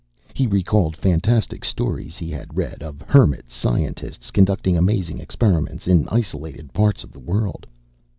[0.33, 6.73] He recalled fantastic stories he had read, of hermit scientists conducting amazing experiments in isolated
[6.73, 7.67] parts of the world.